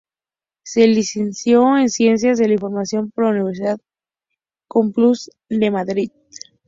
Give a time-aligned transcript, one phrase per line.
[0.63, 3.79] Se licenció en Ciencias de la Información por la Universidad
[4.67, 6.11] Complutense de Madrid.